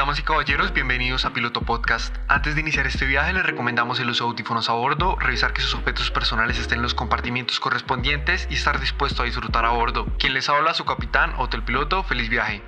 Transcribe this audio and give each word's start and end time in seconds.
Damas 0.00 0.18
y 0.18 0.22
caballeros, 0.22 0.72
bienvenidos 0.72 1.26
a 1.26 1.34
Piloto 1.34 1.60
Podcast. 1.60 2.16
Antes 2.26 2.54
de 2.54 2.62
iniciar 2.62 2.86
este 2.86 3.04
viaje 3.04 3.34
les 3.34 3.44
recomendamos 3.44 4.00
el 4.00 4.08
uso 4.08 4.24
de 4.24 4.30
audífonos 4.30 4.70
a 4.70 4.72
bordo, 4.72 5.14
revisar 5.16 5.52
que 5.52 5.60
sus 5.60 5.74
objetos 5.74 6.10
personales 6.10 6.58
estén 6.58 6.78
en 6.78 6.82
los 6.84 6.94
compartimientos 6.94 7.60
correspondientes 7.60 8.48
y 8.48 8.54
estar 8.54 8.80
dispuesto 8.80 9.20
a 9.20 9.26
disfrutar 9.26 9.66
a 9.66 9.72
bordo. 9.72 10.06
Quien 10.18 10.32
les 10.32 10.48
habla, 10.48 10.72
su 10.72 10.86
capitán, 10.86 11.34
Hotel 11.36 11.62
Piloto, 11.64 12.02
feliz 12.02 12.30
viaje. 12.30 12.62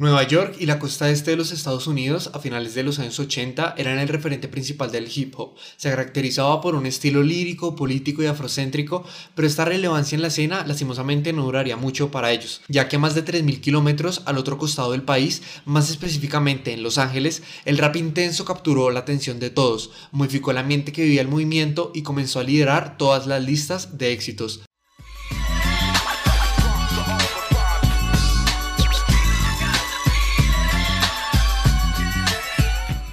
Nueva 0.00 0.22
York 0.22 0.56
y 0.58 0.64
la 0.64 0.78
costa 0.78 1.10
este 1.10 1.32
de 1.32 1.36
los 1.36 1.52
Estados 1.52 1.86
Unidos 1.86 2.30
a 2.32 2.38
finales 2.38 2.72
de 2.72 2.82
los 2.82 2.98
años 2.98 3.20
80 3.20 3.74
eran 3.76 3.98
el 3.98 4.08
referente 4.08 4.48
principal 4.48 4.90
del 4.90 5.10
hip 5.14 5.34
hop. 5.36 5.56
Se 5.76 5.90
caracterizaba 5.90 6.62
por 6.62 6.74
un 6.74 6.86
estilo 6.86 7.22
lírico, 7.22 7.76
político 7.76 8.22
y 8.22 8.26
afrocéntrico, 8.26 9.04
pero 9.34 9.46
esta 9.46 9.66
relevancia 9.66 10.16
en 10.16 10.22
la 10.22 10.28
escena 10.28 10.64
lastimosamente 10.66 11.34
no 11.34 11.42
duraría 11.44 11.76
mucho 11.76 12.10
para 12.10 12.32
ellos, 12.32 12.62
ya 12.68 12.88
que 12.88 12.96
más 12.96 13.14
de 13.14 13.26
3.000 13.26 13.60
kilómetros 13.60 14.22
al 14.24 14.38
otro 14.38 14.56
costado 14.56 14.92
del 14.92 15.02
país, 15.02 15.42
más 15.66 15.90
específicamente 15.90 16.72
en 16.72 16.82
Los 16.82 16.96
Ángeles, 16.96 17.42
el 17.66 17.76
rap 17.76 17.96
intenso 17.96 18.46
capturó 18.46 18.90
la 18.90 19.00
atención 19.00 19.38
de 19.38 19.50
todos, 19.50 19.90
modificó 20.12 20.52
el 20.52 20.56
ambiente 20.56 20.92
que 20.92 21.02
vivía 21.02 21.20
el 21.20 21.28
movimiento 21.28 21.92
y 21.94 22.00
comenzó 22.00 22.40
a 22.40 22.44
liderar 22.44 22.96
todas 22.96 23.26
las 23.26 23.44
listas 23.44 23.98
de 23.98 24.12
éxitos. 24.12 24.62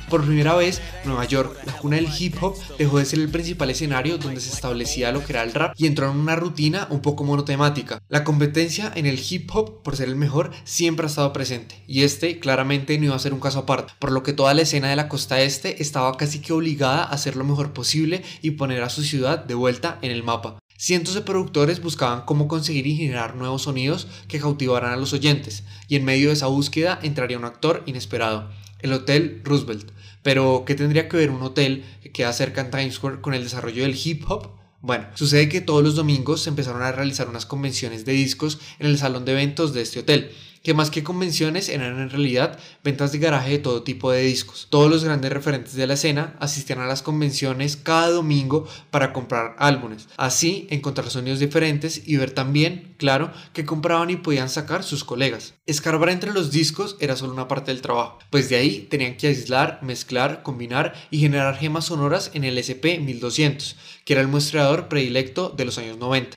Por 0.09 0.25
primera 0.25 0.55
vez, 0.55 0.81
Nueva 1.03 1.25
York, 1.25 1.57
la 1.66 1.73
cuna 1.73 1.97
del 1.97 2.07
hip 2.17 2.41
hop, 2.41 2.55
dejó 2.77 2.97
de 2.97 3.03
ser 3.03 3.20
el 3.20 3.27
principal 3.27 3.70
escenario 3.70 4.17
donde 4.17 4.39
se 4.39 4.53
establecía 4.53 5.11
lo 5.11 5.21
que 5.25 5.33
era 5.33 5.43
el 5.43 5.53
rap 5.53 5.73
y 5.77 5.85
entró 5.85 6.09
en 6.09 6.17
una 6.17 6.38
rutina 6.38 6.88
un 6.89 7.02
poco 7.02 7.25
monotemática. 7.25 8.02
La 8.07 8.23
competencia 8.23 8.89
en 8.95 9.05
el 9.05 9.20
hip 9.20 9.53
hop, 9.53 9.83
por 9.83 9.97
ser 9.97 10.07
el 10.07 10.16
mejor, 10.16 10.52
siempre 10.63 11.05
ha 11.05 11.09
estado 11.09 11.33
presente, 11.33 11.83
y 11.88 12.03
este 12.03 12.39
claramente 12.39 12.97
no 12.97 13.05
iba 13.05 13.16
a 13.16 13.19
ser 13.19 13.33
un 13.33 13.41
caso 13.41 13.59
aparte, 13.59 13.94
por 14.00 14.13
lo 14.13 14.23
que 14.23 14.31
toda 14.31 14.53
la 14.53 14.61
escena 14.61 14.89
de 14.89 14.95
la 14.95 15.09
costa 15.09 15.41
este 15.41 15.81
estaba 15.81 16.16
casi 16.16 16.39
que 16.39 16.53
obligada 16.53 17.03
a 17.03 17.11
hacer 17.11 17.35
lo 17.35 17.44
mejor 17.44 17.73
posible 17.73 18.23
y 18.41 18.52
poner 18.52 18.83
a 18.83 18.89
su 18.89 19.03
ciudad 19.03 19.44
de 19.44 19.55
vuelta 19.55 20.00
en 20.02 20.11
el 20.11 20.23
mapa. 20.23 20.58
Cientos 20.78 21.16
de 21.16 21.22
productores 21.22 21.81
buscaban 21.81 22.22
cómo 22.22 22.47
conseguir 22.47 22.88
y 22.88 22.95
generar 22.95 23.35
nuevos 23.35 23.63
sonidos 23.63 24.08
que 24.30 24.39
cautivaran 24.39 24.94
a 24.94 24.97
los 24.97 25.11
oyentes, 25.11 25.66
y 25.89 25.97
en 25.97 26.05
medio 26.05 26.30
de 26.30 26.35
esa 26.35 26.47
búsqueda 26.47 26.97
entraría 27.02 27.38
un 27.38 27.45
actor 27.45 27.83
inesperado, 27.88 28.50
el 28.80 28.94
Hotel 28.94 29.42
Roosevelt. 29.44 29.92
Pero, 30.23 30.64
¿qué 30.66 30.75
tendría 30.75 31.08
que 31.08 31.17
ver 31.17 31.30
un 31.30 31.42
hotel 31.42 31.86
que 32.02 32.11
queda 32.11 32.33
cerca 32.33 32.61
en 32.61 32.72
Times 32.72 32.95
Square 32.95 33.22
con 33.22 33.34
el 33.34 33.44
desarrollo 33.44 33.84
del 33.84 33.97
hip 34.02 34.30
hop? 34.30 34.50
Bueno, 34.81 35.08
sucede 35.16 35.50
que 35.50 35.61
todos 35.61 35.84
los 35.84 35.95
domingos 35.95 36.44
se 36.44 36.50
empezaron 36.50 36.81
a 36.81 36.92
realizar 36.92 37.28
unas 37.28 37.45
convenciones 37.45 38.06
de 38.06 38.14
discos 38.14 38.59
en 38.80 38.88
el 38.88 38.97
salón 38.97 39.25
de 39.25 39.31
eventos 39.31 39.73
de 39.73 39.81
este 39.81 40.00
hotel 40.00 40.31
que 40.67 40.73
más 40.73 40.91
que 40.91 41.01
convenciones 41.01 41.69
eran 41.69 41.97
en 41.97 42.09
realidad 42.09 42.59
ventas 42.83 43.13
de 43.13 43.19
garaje 43.19 43.51
de 43.51 43.59
todo 43.59 43.83
tipo 43.83 44.11
de 44.11 44.23
discos. 44.23 44.67
Todos 44.69 44.91
los 44.91 45.01
grandes 45.01 45.31
referentes 45.31 45.75
de 45.75 45.87
la 45.87 45.93
escena 45.93 46.35
asistían 46.41 46.79
a 46.79 46.87
las 46.87 47.01
convenciones 47.01 47.77
cada 47.77 48.09
domingo 48.09 48.67
para 48.91 49.13
comprar 49.13 49.55
álbumes, 49.59 50.09
así 50.17 50.67
encontrar 50.69 51.09
sonidos 51.09 51.39
diferentes 51.39 52.05
y 52.05 52.17
ver 52.17 52.31
también, 52.31 52.95
claro, 52.97 53.31
que 53.53 53.63
compraban 53.63 54.09
y 54.09 54.17
podían 54.17 54.49
sacar 54.49 54.83
sus 54.83 55.05
colegas. 55.05 55.53
Escarbar 55.67 56.09
entre 56.09 56.33
los 56.33 56.51
discos 56.51 56.97
era 56.99 57.15
solo 57.15 57.31
una 57.31 57.47
parte 57.47 57.71
del 57.71 57.81
trabajo, 57.81 58.19
pues 58.29 58.49
de 58.49 58.57
ahí 58.57 58.88
tenían 58.89 59.15
que 59.15 59.27
aislar, 59.27 59.79
mezclar, 59.83 60.43
combinar 60.43 60.95
y 61.11 61.19
generar 61.19 61.55
gemas 61.55 61.85
sonoras 61.85 62.29
en 62.33 62.43
el 62.43 62.57
SP1200, 62.57 63.75
que 64.03 64.11
era 64.11 64.21
el 64.21 64.27
muestreador 64.27 64.89
predilecto 64.89 65.47
de 65.47 65.63
los 65.63 65.77
años 65.77 65.97
90. 65.97 66.35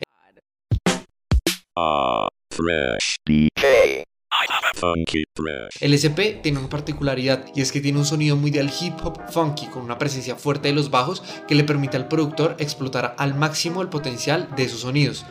El 5.80 5.94
SP 5.94 6.40
tiene 6.42 6.58
una 6.58 6.68
particularidad 6.68 7.44
y 7.54 7.60
es 7.60 7.72
que 7.72 7.80
tiene 7.80 7.98
un 7.98 8.04
sonido 8.04 8.36
muy 8.36 8.50
del 8.50 8.70
hip 8.80 8.94
hop 9.04 9.20
funky 9.30 9.66
con 9.66 9.82
una 9.82 9.98
presencia 9.98 10.36
fuerte 10.36 10.68
de 10.68 10.74
los 10.74 10.90
bajos 10.90 11.22
que 11.46 11.54
le 11.54 11.64
permite 11.64 11.96
al 11.96 12.08
productor 12.08 12.56
explotar 12.58 13.14
al 13.18 13.34
máximo 13.34 13.82
el 13.82 13.88
potencial 13.88 14.48
de 14.56 14.68
sus 14.68 14.80
sonidos. 14.80 15.26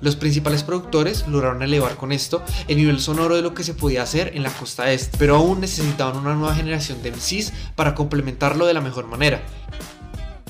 Los 0.00 0.16
principales 0.16 0.64
productores 0.64 1.28
lograron 1.28 1.62
elevar 1.62 1.94
con 1.94 2.10
esto 2.10 2.42
el 2.66 2.76
nivel 2.76 2.98
sonoro 2.98 3.36
de 3.36 3.42
lo 3.42 3.54
que 3.54 3.62
se 3.62 3.72
podía 3.72 4.02
hacer 4.02 4.32
en 4.34 4.42
la 4.42 4.50
costa 4.50 4.92
este, 4.92 5.16
pero 5.16 5.36
aún 5.36 5.60
necesitaban 5.60 6.16
una 6.16 6.34
nueva 6.34 6.56
generación 6.56 7.00
de 7.04 7.12
MCs 7.12 7.52
para 7.76 7.94
complementarlo 7.94 8.66
de 8.66 8.74
la 8.74 8.80
mejor 8.80 9.06
manera 9.06 9.40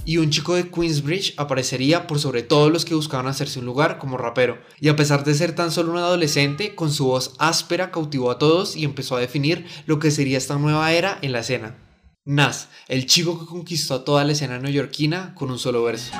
y 0.05 0.19
un 0.19 0.31
chico 0.31 0.55
de 0.55 0.71
Queensbridge 0.71 1.35
aparecería 1.37 2.07
por 2.07 2.19
sobre 2.19 2.43
todos 2.43 2.73
los 2.73 2.85
que 2.85 2.95
buscaban 2.95 3.27
hacerse 3.27 3.61
un 3.61 3.67
lugar 3.67 3.99
como 3.99 4.17
rapero. 4.17 4.59
Y 4.81 4.89
a 4.89 4.97
pesar 4.97 5.25
de 5.25 5.35
ser 5.35 5.55
tan 5.55 5.71
solo 5.71 5.93
un 5.93 5.99
adolescente, 5.99 6.75
con 6.75 6.93
su 6.93 7.07
voz 7.07 7.35
áspera 7.39 7.91
cautivó 7.91 8.31
a 8.31 8.39
todos 8.39 8.77
y 8.77 8.85
empezó 8.85 9.17
a 9.17 9.21
definir 9.21 9.67
lo 9.87 9.99
que 9.99 10.11
sería 10.11 10.39
esta 10.39 10.57
nueva 10.57 10.93
era 10.93 11.19
en 11.23 11.33
la 11.33 11.41
escena. 11.41 11.77
Nas, 12.25 12.69
el 12.87 13.07
chico 13.07 13.41
que 13.41 13.47
conquistó 13.47 13.95
a 13.95 14.05
toda 14.05 14.23
la 14.23 14.31
escena 14.31 14.61
neoyorquina 14.61 15.35
con 15.35 15.51
un 15.51 15.59
solo 15.59 15.83
verso. 15.83 16.13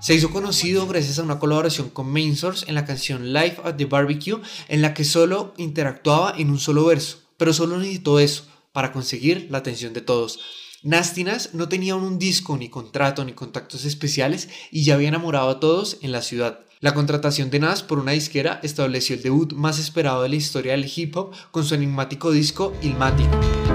Se 0.00 0.14
hizo 0.14 0.30
conocido 0.30 0.86
gracias 0.86 1.18
a 1.18 1.22
una 1.22 1.38
colaboración 1.38 1.90
con 1.90 2.10
Main 2.10 2.34
Source 2.34 2.64
en 2.66 2.74
la 2.74 2.86
canción 2.86 3.34
Live 3.34 3.58
at 3.62 3.74
the 3.74 3.84
Barbecue, 3.84 4.40
en 4.68 4.80
la 4.80 4.94
que 4.94 5.04
solo 5.04 5.52
interactuaba 5.58 6.32
en 6.38 6.48
un 6.48 6.58
solo 6.58 6.86
verso 6.86 7.25
pero 7.36 7.52
solo 7.52 7.78
necesitó 7.78 8.18
eso 8.18 8.44
para 8.72 8.92
conseguir 8.92 9.48
la 9.50 9.58
atención 9.58 9.92
de 9.92 10.00
todos. 10.00 10.40
Nastinas 10.82 11.50
no 11.54 11.68
tenía 11.68 11.96
un 11.96 12.18
disco, 12.18 12.56
ni 12.56 12.68
contrato, 12.68 13.24
ni 13.24 13.32
contactos 13.32 13.84
especiales 13.84 14.48
y 14.70 14.84
ya 14.84 14.94
había 14.94 15.08
enamorado 15.08 15.48
a 15.48 15.60
todos 15.60 15.98
en 16.02 16.12
la 16.12 16.22
ciudad. 16.22 16.60
La 16.80 16.92
contratación 16.92 17.50
de 17.50 17.58
Nas 17.58 17.82
por 17.82 17.98
una 17.98 18.12
disquera 18.12 18.60
estableció 18.62 19.16
el 19.16 19.22
debut 19.22 19.54
más 19.54 19.78
esperado 19.78 20.22
de 20.22 20.28
la 20.28 20.36
historia 20.36 20.72
del 20.72 20.90
hip 20.94 21.16
hop 21.16 21.32
con 21.50 21.64
su 21.64 21.74
enigmático 21.74 22.30
disco 22.30 22.74
Ilmatic. 22.82 23.65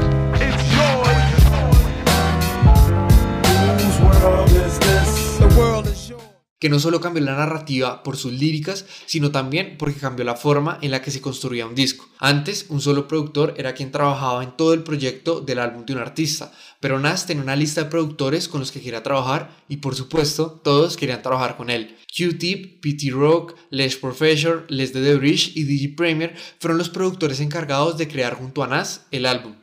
Que 6.62 6.70
no 6.70 6.80
solo 6.80 7.02
cambió 7.02 7.24
la 7.24 7.36
narrativa 7.36 8.04
por 8.04 8.16
sus 8.16 8.32
líricas, 8.34 8.86
sino 9.08 9.32
también 9.32 9.78
porque 9.80 10.00
cambió 10.00 10.24
la 10.24 10.36
forma 10.36 10.78
en 10.82 10.92
la 10.92 11.02
que 11.02 11.10
se 11.10 11.20
construía 11.20 11.66
un 11.66 11.74
disco. 11.74 12.08
Antes, 12.20 12.68
un 12.70 12.82
solo 12.82 13.08
productor 13.08 13.56
era 13.58 13.74
quien 13.74 13.92
trabajaba 13.92 14.44
en 14.44 14.52
todo 14.52 14.76
el 14.76 14.84
proyecto 14.84 15.42
del 15.42 15.58
álbum 15.58 15.88
de 15.88 15.94
un 15.94 16.00
artista, 16.00 16.54
pero 16.80 17.00
Nas 17.00 17.26
tenía 17.26 17.42
una 17.42 17.56
lista 17.56 17.84
de 17.84 17.90
productores 17.90 18.48
con 18.48 18.60
los 18.60 18.72
que 18.72 18.80
quería 18.80 19.02
trabajar 19.02 19.58
y 19.68 19.78
por 19.78 19.96
supuesto 19.96 20.62
todos 20.64 20.98
querían 20.98 21.24
trabajar 21.24 21.58
con 21.58 21.72
él. 21.72 21.98
Q-Tip, 22.16 22.80
PT 22.80 23.10
Rock, 23.10 23.56
Les 23.72 23.96
Professor, 23.96 24.66
Les 24.70 24.94
de 24.94 25.18
The 25.18 25.28
y 25.56 25.64
DJ 25.64 25.96
Premier 25.96 26.36
fueron 26.60 26.78
los 26.78 26.90
productores 26.90 27.40
encargados 27.40 27.98
de 27.98 28.08
crear 28.08 28.36
junto 28.36 28.64
a 28.64 28.68
Nas 28.68 29.08
el 29.10 29.26
álbum. 29.26 29.56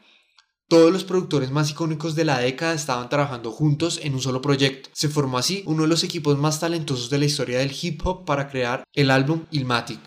Todos 0.70 0.92
los 0.92 1.02
productores 1.02 1.50
más 1.50 1.70
icónicos 1.70 2.14
de 2.14 2.26
la 2.26 2.40
década 2.40 2.74
estaban 2.74 3.08
trabajando 3.08 3.52
juntos 3.52 4.00
en 4.02 4.12
un 4.12 4.20
solo 4.20 4.42
proyecto. 4.42 4.90
Se 4.92 5.08
formó 5.08 5.38
así 5.38 5.62
uno 5.64 5.84
de 5.84 5.88
los 5.88 6.04
equipos 6.04 6.36
más 6.36 6.60
talentosos 6.60 7.08
de 7.08 7.16
la 7.16 7.24
historia 7.24 7.60
del 7.60 7.74
hip 7.80 8.06
hop 8.06 8.26
para 8.26 8.50
crear 8.50 8.84
el 8.92 9.10
álbum 9.10 9.44
Ilmatic. 9.50 9.98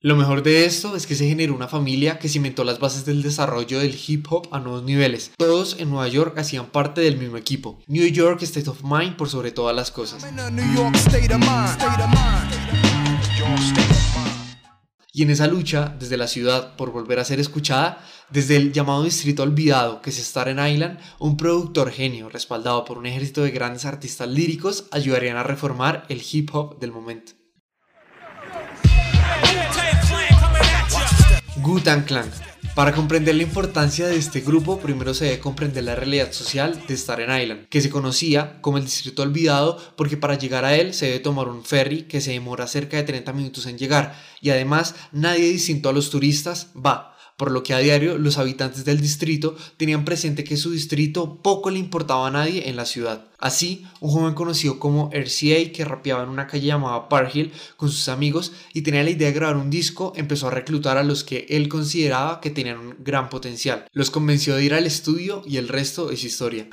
Lo 0.00 0.14
mejor 0.14 0.44
de 0.44 0.64
esto 0.64 0.94
es 0.94 1.08
que 1.08 1.16
se 1.16 1.26
generó 1.26 1.56
una 1.56 1.66
familia 1.66 2.20
que 2.20 2.28
cimentó 2.28 2.62
las 2.62 2.78
bases 2.78 3.04
del 3.04 3.20
desarrollo 3.20 3.80
del 3.80 3.98
hip 4.06 4.26
hop 4.30 4.46
a 4.52 4.60
nuevos 4.60 4.84
niveles. 4.84 5.32
Todos 5.36 5.74
en 5.80 5.90
Nueva 5.90 6.06
York 6.06 6.38
hacían 6.38 6.66
parte 6.66 7.00
del 7.00 7.16
mismo 7.16 7.36
equipo. 7.36 7.80
New 7.88 8.06
York 8.06 8.40
State 8.42 8.70
of 8.70 8.84
Mind 8.84 9.16
por 9.16 9.28
sobre 9.28 9.50
todas 9.50 9.74
las 9.74 9.90
cosas. 9.90 10.24
Y 15.16 15.22
en 15.22 15.30
esa 15.30 15.46
lucha, 15.46 15.96
desde 15.98 16.18
la 16.18 16.26
ciudad 16.26 16.76
por 16.76 16.92
volver 16.92 17.18
a 17.18 17.24
ser 17.24 17.40
escuchada, 17.40 18.04
desde 18.28 18.56
el 18.56 18.74
llamado 18.74 19.02
Distrito 19.02 19.44
Olvidado, 19.44 20.02
que 20.02 20.10
es 20.10 20.18
Staten 20.18 20.58
Island, 20.58 20.98
un 21.18 21.38
productor 21.38 21.90
genio 21.90 22.28
respaldado 22.28 22.84
por 22.84 22.98
un 22.98 23.06
ejército 23.06 23.42
de 23.42 23.50
grandes 23.50 23.86
artistas 23.86 24.28
líricos 24.28 24.88
ayudarían 24.90 25.38
a 25.38 25.42
reformar 25.42 26.04
el 26.10 26.20
hip 26.30 26.54
hop 26.54 26.78
del 26.80 26.92
momento. 26.92 27.32
Gutan 31.62 32.04
Clan 32.04 32.30
para 32.76 32.92
comprender 32.92 33.34
la 33.34 33.42
importancia 33.42 34.06
de 34.06 34.16
este 34.18 34.42
grupo, 34.42 34.78
primero 34.78 35.14
se 35.14 35.24
debe 35.24 35.38
comprender 35.38 35.82
la 35.82 35.94
realidad 35.94 36.30
social 36.32 36.78
de 36.86 36.94
Staten 36.94 37.34
Island, 37.34 37.68
que 37.70 37.80
se 37.80 37.88
conocía 37.88 38.60
como 38.60 38.76
el 38.76 38.84
Distrito 38.84 39.22
Olvidado 39.22 39.78
porque 39.96 40.18
para 40.18 40.36
llegar 40.36 40.66
a 40.66 40.76
él 40.76 40.92
se 40.92 41.06
debe 41.06 41.20
tomar 41.20 41.48
un 41.48 41.64
ferry 41.64 42.02
que 42.02 42.20
se 42.20 42.32
demora 42.32 42.66
cerca 42.66 42.98
de 42.98 43.04
30 43.04 43.32
minutos 43.32 43.64
en 43.64 43.78
llegar 43.78 44.14
y 44.42 44.50
además 44.50 44.94
nadie 45.10 45.48
distinto 45.48 45.88
a 45.88 45.94
los 45.94 46.10
turistas 46.10 46.68
va 46.76 47.15
por 47.36 47.50
lo 47.50 47.62
que 47.62 47.74
a 47.74 47.78
diario 47.78 48.18
los 48.18 48.38
habitantes 48.38 48.84
del 48.84 49.00
distrito 49.00 49.56
tenían 49.76 50.04
presente 50.04 50.44
que 50.44 50.56
su 50.56 50.70
distrito 50.70 51.42
poco 51.42 51.70
le 51.70 51.78
importaba 51.78 52.26
a 52.26 52.30
nadie 52.30 52.68
en 52.68 52.76
la 52.76 52.86
ciudad. 52.86 53.26
Así, 53.38 53.86
un 54.00 54.10
joven 54.10 54.34
conocido 54.34 54.78
como 54.78 55.10
RCA 55.12 55.72
que 55.72 55.84
rapeaba 55.84 56.22
en 56.22 56.30
una 56.30 56.46
calle 56.46 56.66
llamada 56.66 57.08
Park 57.08 57.30
Hill 57.34 57.52
con 57.76 57.90
sus 57.90 58.08
amigos 58.08 58.52
y 58.72 58.82
tenía 58.82 59.04
la 59.04 59.10
idea 59.10 59.28
de 59.28 59.34
grabar 59.34 59.56
un 59.56 59.70
disco, 59.70 60.12
empezó 60.16 60.48
a 60.48 60.50
reclutar 60.50 60.96
a 60.96 61.02
los 61.02 61.22
que 61.22 61.46
él 61.50 61.68
consideraba 61.68 62.40
que 62.40 62.50
tenían 62.50 62.78
un 62.78 62.96
gran 63.00 63.28
potencial. 63.28 63.86
Los 63.92 64.10
convenció 64.10 64.56
de 64.56 64.64
ir 64.64 64.74
al 64.74 64.86
estudio 64.86 65.42
y 65.46 65.58
el 65.58 65.68
resto 65.68 66.10
es 66.10 66.24
historia. 66.24 66.68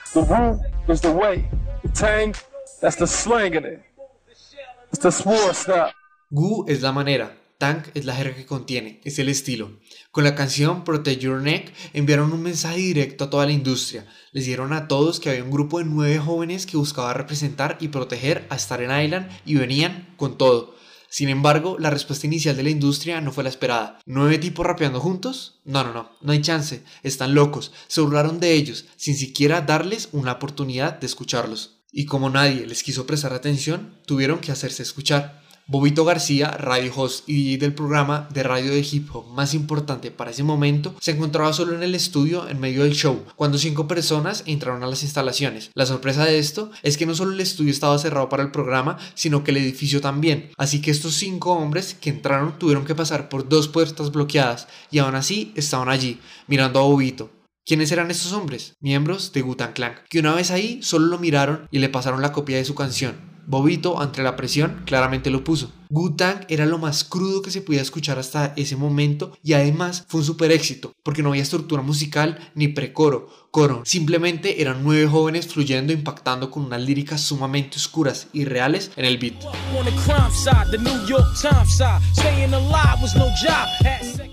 Gu 6.30 6.66
es 6.68 6.82
la 6.82 6.92
manera, 6.92 7.38
Tank 7.64 7.92
es 7.94 8.04
la 8.04 8.14
jerga 8.14 8.36
que 8.36 8.46
contiene, 8.46 9.00
es 9.06 9.20
el 9.20 9.30
estilo. 9.30 9.80
Con 10.12 10.26
la 10.26 10.36
canción 10.36 10.84
Protect 10.84 11.22
Your 11.22 11.42
Neck 11.42 11.72
enviaron 11.94 12.34
un 12.34 12.44
mensaje 12.44 12.76
directo 12.76 13.24
a 13.24 13.30
toda 13.30 13.46
la 13.46 13.54
industria. 13.54 14.06
Les 14.34 14.44
dieron 14.44 14.74
a 14.74 14.90
todos 14.90 15.22
que 15.22 15.30
había 15.30 15.46
un 15.46 15.50
grupo 15.50 15.80
de 15.80 15.86
nueve 15.86 16.20
jóvenes 16.20 16.66
que 16.66 16.76
buscaba 16.76 17.14
representar 17.14 17.78
y 17.80 17.88
proteger 17.88 18.46
a 18.50 18.58
Star 18.58 18.82
Island 18.82 19.32
y 19.46 19.56
venían 19.56 20.14
con 20.18 20.38
todo. 20.38 20.76
Sin 21.08 21.30
embargo, 21.30 21.78
la 21.80 21.90
respuesta 21.90 22.28
inicial 22.28 22.58
de 22.58 22.64
la 22.64 22.70
industria 22.70 23.22
no 23.22 23.32
fue 23.32 23.46
la 23.46 23.50
esperada. 23.50 23.98
¿Nueve 24.06 24.40
tipos 24.40 24.66
rapeando 24.66 25.00
juntos? 25.00 25.62
No, 25.64 25.86
no, 25.86 25.94
no, 25.94 26.12
no 26.20 26.32
hay 26.34 26.42
chance. 26.42 26.84
Están 27.02 27.34
locos. 27.34 27.72
Se 27.88 28.02
burlaron 28.02 28.42
de 28.42 28.56
ellos, 28.56 28.88
sin 28.98 29.16
siquiera 29.16 29.62
darles 29.62 30.10
una 30.12 30.34
oportunidad 30.34 31.00
de 31.00 31.06
escucharlos. 31.06 31.80
Y 31.94 32.08
como 32.08 32.30
nadie 32.30 32.68
les 32.68 32.84
quiso 32.84 33.08
prestar 33.08 33.32
atención, 33.32 34.02
tuvieron 34.06 34.40
que 34.40 34.52
hacerse 34.52 34.84
escuchar. 34.84 35.43
Bobito 35.66 36.04
García, 36.04 36.52
radio 36.52 36.92
host 36.94 37.24
y 37.26 37.36
DJ 37.36 37.58
del 37.58 37.74
programa 37.74 38.28
de 38.34 38.44
radio 38.44 38.72
de 38.72 38.82
hip 38.82 39.08
hop 39.16 39.28
más 39.30 39.54
importante 39.54 40.12
para 40.12 40.32
ese 40.32 40.44
momento, 40.44 40.94
se 41.00 41.12
encontraba 41.12 41.54
solo 41.54 41.74
en 41.74 41.84
el 41.84 41.96
estudio 41.96 42.50
en 42.50 42.60
medio 42.60 42.84
del 42.84 42.96
show, 42.96 43.24
cuando 43.38 43.58
cinco 43.58 43.88
personas 43.88 44.44
entraron 44.46 44.84
a 44.84 44.88
las 44.88 45.04
instalaciones. 45.04 45.72
La 45.74 45.86
sorpresa 45.86 46.26
de 46.26 46.38
esto 46.38 46.70
es 46.84 46.98
que 46.98 47.06
no 47.06 47.16
solo 47.16 47.32
el 47.32 47.40
estudio 47.40 47.72
estaba 47.72 47.98
cerrado 47.98 48.28
para 48.28 48.44
el 48.44 48.52
programa, 48.52 48.98
sino 49.14 49.46
que 49.46 49.52
el 49.52 49.58
edificio 49.58 50.02
también. 50.02 50.52
Así 50.58 50.82
que 50.82 50.92
estos 50.92 51.14
cinco 51.14 51.54
hombres 51.54 51.94
que 51.94 52.10
entraron 52.10 52.60
tuvieron 52.60 52.84
que 52.84 52.94
pasar 52.94 53.30
por 53.30 53.48
dos 53.48 53.70
puertas 53.70 54.12
bloqueadas 54.12 54.68
y 54.92 55.00
aún 55.00 55.16
así 55.16 55.54
estaban 55.56 55.88
allí, 55.88 56.20
mirando 56.48 56.82
a 56.82 56.84
Bobito. 56.84 57.32
¿Quiénes 57.66 57.90
eran 57.94 58.12
estos 58.12 58.34
hombres? 58.34 58.76
Miembros 58.82 59.32
de 59.32 59.42
Gutan 59.42 59.72
Clan, 59.72 59.96
que 60.10 60.20
una 60.20 60.36
vez 60.36 60.52
ahí 60.52 60.84
solo 60.84 61.06
lo 61.06 61.20
miraron 61.20 61.70
y 61.72 61.80
le 61.80 61.88
pasaron 61.88 62.22
la 62.22 62.34
copia 62.34 62.58
de 62.58 62.66
su 62.66 62.76
canción. 62.76 63.33
Bobito, 63.46 64.00
ante 64.00 64.24
la 64.24 64.36
presión, 64.36 64.82
claramente 64.86 65.30
lo 65.30 65.44
puso. 65.44 65.72
Wu-Tang 65.94 66.48
era 66.50 66.66
lo 66.66 66.80
más 66.80 67.04
crudo 67.04 67.44
que 67.44 67.52
se 67.52 67.62
podía 67.62 67.84
escuchar 67.84 68.18
hasta 68.18 68.54
ese 68.56 68.76
momento 68.76 69.38
y 69.44 69.54
además 69.54 70.04
fue 70.08 70.22
un 70.22 70.26
super 70.26 70.52
éxito, 70.52 70.92
porque 71.04 71.22
no 71.22 71.30
había 71.30 71.44
estructura 71.44 71.84
musical 71.84 72.52
ni 72.56 72.68
precoro, 72.68 73.30
coro. 73.52 73.84
Simplemente 73.86 74.64
eran 74.64 74.84
nueve 74.84 75.06
jóvenes 75.06 75.46
fluyendo, 75.46 75.94
impactando 75.94 76.50
con 76.50 76.66
unas 76.66 76.82
líricas 76.82 77.22
sumamente 77.22 77.78
oscuras 77.78 78.26
y 78.34 78.46
reales 78.46 78.90
en 78.96 79.06
el 79.06 79.20
beat. 79.20 79.36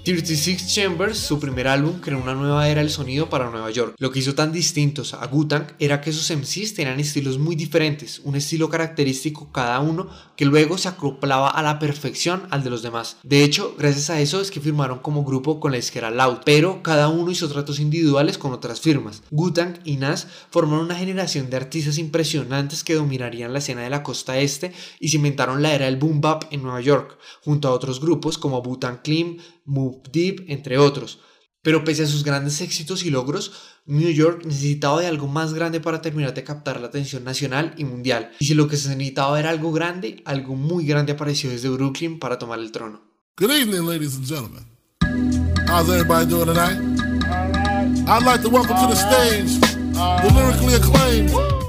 36 0.03 0.75
Chambers, 0.75 1.19
su 1.19 1.39
primer 1.39 1.69
álbum, 1.69 2.01
creó 2.01 2.19
una 2.19 2.35
nueva 2.35 2.67
era 2.69 2.81
del 2.81 2.91
sonido 2.91 3.29
para 3.29 3.51
Nueva 3.51 3.71
York. 3.71 3.95
Lo 3.99 4.11
que 4.11 4.21
hizo 4.21 4.35
tan 4.35 4.51
distintos 4.51 5.12
a 5.12 5.27
Wu-Tang 5.27 5.75
era 5.79 6.01
que 6.01 6.12
sus 6.12 6.31
MCs 6.31 6.75
tenían 6.75 6.99
estilos 6.99 7.39
muy 7.39 7.55
diferentes, 7.55 8.21
un 8.25 8.35
estilo 8.35 8.71
característico 8.71 9.53
cada 9.53 9.81
uno 9.81 10.09
que 10.37 10.47
luego 10.47 10.79
se 10.79 10.89
acoplaba 10.89 11.50
a 11.50 11.62
la 11.62 11.79
perfección 11.79 12.43
al 12.50 12.64
de 12.64 12.70
los 12.70 12.82
demás. 12.82 13.17
De 13.23 13.44
hecho, 13.44 13.75
gracias 13.79 14.11
a 14.11 14.20
eso 14.20 14.41
es 14.41 14.50
que 14.50 14.61
firmaron 14.61 15.00
como 15.00 15.25
grupo 15.25 15.61
con 15.61 15.73
la 15.73 15.76
disquera 15.76 16.11
Loud, 16.11 16.38
pero 16.44 16.82
cada 16.82 17.08
uno 17.08 17.31
hizo 17.31 17.49
tratos 17.49 17.81
individuales 17.81 18.38
con 18.38 18.52
otras 18.52 18.81
firmas. 18.81 19.23
Wu-Tang 19.31 19.81
y 19.85 19.97
Nas 19.97 20.26
formaron 20.50 20.87
una 20.87 20.97
generación 20.97 21.50
de 21.50 21.56
artistas 21.56 21.99
impresionantes 21.99 22.85
que 22.85 22.94
dominarían 22.94 23.52
la 23.52 23.58
escena 23.58 23.82
de 23.82 23.91
la 23.91 24.02
costa 24.02 24.38
este 24.38 24.73
y 24.99 25.08
cimentaron 25.08 25.62
la 25.62 25.75
era 25.75 25.87
del 25.87 25.97
boom 25.97 26.20
bap 26.20 26.44
en 26.50 26.62
Nueva 26.62 26.81
York, 26.81 27.19
junto 27.43 27.69
a 27.69 27.73
otros 27.73 28.00
grupos 28.00 28.38
como 28.38 28.62
Wu-Tang 28.62 29.02
Clan, 29.02 29.38
Move 29.64 30.02
Deep, 30.12 30.44
entre 30.49 30.79
otros. 30.79 31.19
Pero 31.62 31.85
pese 31.85 32.05
a 32.05 32.07
sus 32.07 32.25
grandes 32.25 32.61
éxitos 32.62 33.05
y 33.05 33.11
logros, 33.11 33.53
New 33.85 34.11
York 34.11 34.45
necesitaba 34.47 35.01
de 35.01 35.07
algo 35.07 35.27
más 35.27 35.53
grande 35.53 35.79
para 35.79 36.01
terminar 36.01 36.33
de 36.33 36.43
captar 36.43 36.81
la 36.81 36.87
atención 36.87 37.23
nacional 37.23 37.75
y 37.77 37.85
mundial. 37.85 38.31
Y 38.39 38.47
si 38.47 38.55
lo 38.55 38.67
que 38.67 38.79
se 38.79 38.89
necesitaba 38.89 39.39
era 39.39 39.51
algo 39.51 39.71
grande, 39.71 40.23
algo 40.25 40.57
muy 40.57 40.87
grande 40.87 41.12
apareció 41.12 41.51
desde 41.51 41.69
Brooklyn 41.69 42.19
para 42.19 42.39
tomar 42.39 42.61
el 42.61 42.73
trono. 42.73 43.03
Good 43.37 43.51
evening, 43.51 43.87
ladies 43.87 44.17
and 44.17 44.27
gentlemen. 44.27 44.65
How's 45.69 45.89
everybody 45.89 46.27
doing 46.27 46.47
tonight? 46.47 46.79
I'd 48.09 48.25
like 48.25 48.43
to 48.43 48.49
welcome 48.49 48.77
to 48.77 48.87
the 48.87 48.97
stage 48.97 49.61
the 49.61 50.33
lyrically 50.35 50.75
acclaimed 50.75 51.60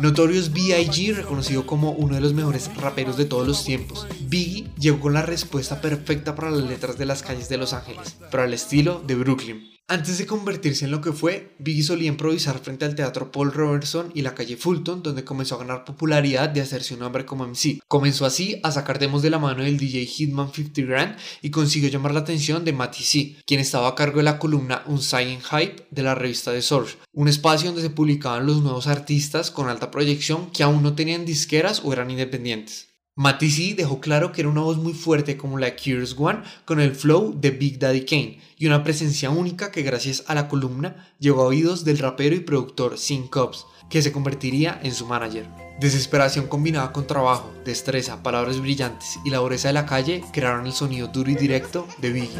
Notorious 0.00 0.52
B.I.G., 0.52 1.12
reconocido 1.12 1.66
como 1.66 1.90
uno 1.90 2.14
de 2.14 2.20
los 2.20 2.32
mejores 2.32 2.70
raperos 2.76 3.16
de 3.16 3.24
todos 3.24 3.46
los 3.48 3.64
tiempos, 3.64 4.06
Biggie 4.20 4.68
llegó 4.78 5.00
con 5.00 5.12
la 5.12 5.22
respuesta 5.22 5.80
perfecta 5.80 6.36
para 6.36 6.50
las 6.50 6.62
letras 6.62 6.98
de 6.98 7.06
las 7.06 7.24
calles 7.24 7.48
de 7.48 7.56
Los 7.56 7.72
Ángeles, 7.72 8.16
pero 8.30 8.44
al 8.44 8.54
estilo 8.54 9.02
de 9.04 9.16
Brooklyn. 9.16 9.77
Antes 9.90 10.18
de 10.18 10.26
convertirse 10.26 10.84
en 10.84 10.90
lo 10.90 11.00
que 11.00 11.12
fue, 11.12 11.56
Biggie 11.58 11.82
solía 11.82 12.08
improvisar 12.08 12.58
frente 12.58 12.84
al 12.84 12.94
teatro 12.94 13.32
Paul 13.32 13.50
Robertson 13.50 14.12
y 14.14 14.20
la 14.20 14.34
calle 14.34 14.58
Fulton, 14.58 15.02
donde 15.02 15.24
comenzó 15.24 15.54
a 15.54 15.60
ganar 15.60 15.86
popularidad 15.86 16.50
de 16.50 16.60
hacerse 16.60 16.92
un 16.92 17.00
nombre 17.00 17.24
como 17.24 17.46
MC. 17.46 17.80
Comenzó 17.88 18.26
así 18.26 18.60
a 18.62 18.70
sacar 18.70 18.98
demos 18.98 19.22
de 19.22 19.30
la 19.30 19.38
mano 19.38 19.64
del 19.64 19.78
DJ 19.78 20.04
Hitman 20.04 20.52
50 20.52 20.82
Grand 20.82 21.16
y 21.40 21.48
consiguió 21.48 21.88
llamar 21.88 22.12
la 22.12 22.20
atención 22.20 22.66
de 22.66 22.74
Matty 22.74 23.02
C, 23.02 23.36
quien 23.46 23.60
estaba 23.60 23.88
a 23.88 23.94
cargo 23.94 24.18
de 24.18 24.24
la 24.24 24.38
columna 24.38 24.82
Unsigned 24.84 25.40
Hype 25.40 25.86
de 25.90 26.02
la 26.02 26.14
revista 26.14 26.52
The 26.52 26.60
Source, 26.60 26.98
un 27.14 27.28
espacio 27.28 27.68
donde 27.68 27.80
se 27.80 27.88
publicaban 27.88 28.44
los 28.44 28.60
nuevos 28.60 28.88
artistas 28.88 29.50
con 29.50 29.70
alta 29.70 29.90
proyección 29.90 30.50
que 30.50 30.64
aún 30.64 30.82
no 30.82 30.96
tenían 30.96 31.24
disqueras 31.24 31.80
o 31.82 31.94
eran 31.94 32.10
independientes. 32.10 32.88
Matisse 33.18 33.74
dejó 33.74 33.98
claro 33.98 34.30
que 34.30 34.42
era 34.42 34.48
una 34.48 34.60
voz 34.60 34.76
muy 34.76 34.92
fuerte 34.92 35.36
como 35.36 35.58
la 35.58 35.66
de 35.66 35.74
Curious 35.74 36.14
One 36.16 36.38
con 36.64 36.78
el 36.78 36.94
flow 36.94 37.34
de 37.36 37.50
Big 37.50 37.80
Daddy 37.80 38.04
Kane 38.04 38.38
y 38.56 38.68
una 38.68 38.84
presencia 38.84 39.28
única 39.28 39.72
que 39.72 39.82
gracias 39.82 40.22
a 40.28 40.36
la 40.36 40.46
columna 40.46 41.08
llegó 41.18 41.42
a 41.42 41.46
oídos 41.46 41.84
del 41.84 41.98
rapero 41.98 42.36
y 42.36 42.40
productor 42.40 42.96
Sin 42.96 43.26
Cobbs, 43.26 43.66
que 43.90 44.02
se 44.02 44.12
convertiría 44.12 44.78
en 44.84 44.94
su 44.94 45.04
manager. 45.04 45.48
Desesperación 45.80 46.46
combinada 46.46 46.92
con 46.92 47.08
trabajo, 47.08 47.52
destreza, 47.64 48.22
palabras 48.22 48.60
brillantes 48.60 49.18
y 49.24 49.30
la 49.30 49.38
dureza 49.38 49.66
de 49.66 49.74
la 49.74 49.86
calle 49.86 50.22
crearon 50.32 50.66
el 50.66 50.72
sonido 50.72 51.08
duro 51.08 51.32
y 51.32 51.34
directo 51.34 51.88
de 52.00 52.12
Biggie. 52.12 52.38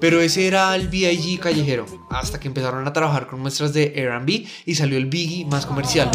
Pero 0.00 0.20
ese 0.20 0.46
era 0.46 0.74
el 0.76 0.88
B.I.G. 0.88 1.40
callejero, 1.40 1.86
hasta 2.10 2.38
que 2.38 2.48
empezaron 2.48 2.86
a 2.86 2.92
trabajar 2.92 3.26
con 3.26 3.40
muestras 3.40 3.72
de 3.72 3.92
R&B 3.96 4.46
y 4.64 4.74
salió 4.74 4.96
el 4.96 5.06
Biggie 5.06 5.44
más 5.44 5.66
comercial. 5.66 6.10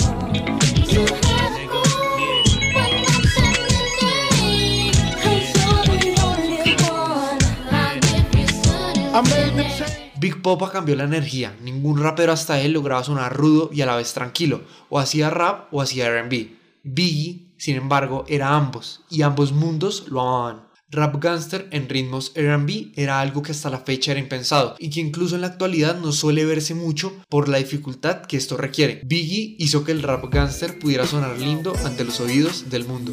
Big 10.18 10.42
Popa 10.42 10.72
cambió 10.72 10.96
la 10.96 11.04
energía, 11.04 11.54
ningún 11.62 12.02
rapero 12.02 12.32
hasta 12.32 12.62
él 12.62 12.72
lograba 12.72 13.04
sonar 13.04 13.36
rudo 13.36 13.70
y 13.74 13.82
a 13.82 13.86
la 13.86 13.98
vez 13.98 14.14
tranquilo, 14.14 14.62
o 14.90 14.98
hacía 14.98 15.30
rap 15.30 15.74
o 15.74 15.82
hacía 15.82 16.10
RB. 16.10 16.48
Biggie, 16.84 17.54
sin 17.58 17.76
embargo, 17.76 18.24
era 18.30 18.56
ambos, 18.56 19.02
y 19.10 19.22
ambos 19.22 19.52
mundos 19.52 20.06
lo 20.08 20.22
amaban. 20.22 20.73
Rap 20.94 21.20
gangster 21.20 21.68
en 21.72 21.90
ritmos 21.90 22.34
RB 22.36 22.92
era 22.96 23.20
algo 23.20 23.42
que 23.42 23.52
hasta 23.52 23.72
la 23.72 23.80
fecha 23.80 24.12
era 24.12 24.20
impensado 24.20 24.76
y 24.78 24.92
que 24.92 25.00
incluso 25.00 25.34
en 25.34 25.42
la 25.42 25.48
actualidad 25.48 26.00
no 26.00 26.12
suele 26.12 26.46
verse 26.46 26.76
mucho 26.76 27.14
por 27.30 27.50
la 27.50 27.58
dificultad 27.58 28.22
que 28.22 28.38
esto 28.38 28.58
requiere. 28.58 29.02
Biggie 29.04 29.56
hizo 29.58 29.84
que 29.84 29.92
el 29.92 30.04
rap 30.04 30.32
gangster 30.32 30.78
pudiera 30.78 31.08
sonar 31.08 31.40
lindo 31.40 31.74
ante 31.84 32.04
los 32.04 32.20
oídos 32.20 32.70
del 32.70 32.86
mundo. 32.86 33.12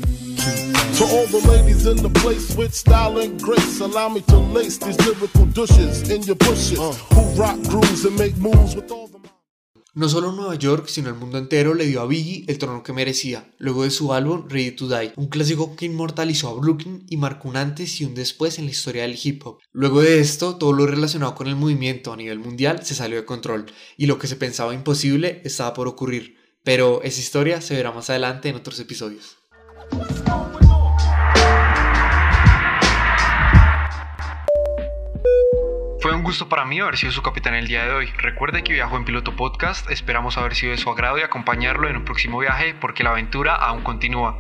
No 9.93 10.09
solo 10.09 10.31
Nueva 10.31 10.55
York, 10.55 10.87
sino 10.87 11.09
el 11.09 11.17
mundo 11.17 11.37
entero 11.37 11.75
le 11.75 11.85
dio 11.85 12.01
a 12.01 12.07
Biggie 12.07 12.45
el 12.47 12.59
trono 12.59 12.85
que 12.85 12.93
merecía, 12.93 13.51
luego 13.59 13.83
de 13.83 13.91
su 13.91 14.13
álbum 14.13 14.49
Ready 14.49 14.71
to 14.71 14.89
Die, 14.89 15.13
un 15.17 15.27
clásico 15.27 15.75
que 15.75 15.87
inmortalizó 15.87 16.49
a 16.49 16.55
Brooklyn 16.55 17.05
y 17.09 17.17
marcó 17.17 17.49
un 17.49 17.57
antes 17.57 18.01
y 18.01 18.05
un 18.05 18.15
después 18.15 18.61
en 18.61 18.67
la 18.67 18.71
historia 18.71 19.03
del 19.03 19.19
hip 19.21 19.45
hop. 19.45 19.59
Luego 19.73 20.01
de 20.01 20.21
esto, 20.21 20.57
todo 20.59 20.73
lo 20.73 20.87
relacionado 20.87 21.35
con 21.35 21.49
el 21.49 21.57
movimiento 21.57 22.13
a 22.13 22.17
nivel 22.17 22.39
mundial 22.39 22.85
se 22.85 22.95
salió 22.95 23.17
de 23.17 23.25
control, 23.25 23.67
y 23.97 24.07
lo 24.07 24.21
que 24.21 24.29
se 24.29 24.37
pensaba 24.37 24.75
imposible 24.75 25.43
estaba 25.45 25.75
por 25.75 25.89
ocurrir. 25.89 26.37
Pero 26.63 27.03
esa 27.03 27.19
historia 27.19 27.61
se 27.61 27.75
verá 27.75 27.91
más 27.91 28.11
adelante 28.11 28.49
en 28.49 28.55
otros 28.55 28.79
episodios. 28.79 29.39
Un 36.21 36.25
gusto 36.25 36.51
para 36.51 36.67
mí 36.67 36.79
haber 36.81 36.99
sido 36.99 37.13
su 37.13 37.23
capitán 37.23 37.55
el 37.55 37.67
día 37.67 37.87
de 37.87 37.93
hoy. 37.93 38.07
Recuerde 38.19 38.63
que 38.63 38.75
viajó 38.75 38.99
en 38.99 39.07
Piloto 39.07 39.37
Podcast, 39.37 39.91
esperamos 39.91 40.37
haber 40.37 40.55
sido 40.55 40.73
de 40.73 40.77
su 40.77 40.91
agrado 40.91 41.17
y 41.17 41.23
acompañarlo 41.23 41.89
en 41.89 41.97
un 41.97 42.05
próximo 42.05 42.39
viaje 42.41 42.75
porque 42.75 43.03
la 43.03 43.13
aventura 43.13 43.55
aún 43.55 43.83
continúa. 43.83 44.37